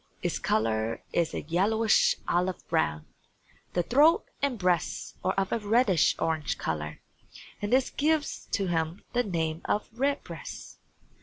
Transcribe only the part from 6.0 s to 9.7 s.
orange color, and this gives to him the name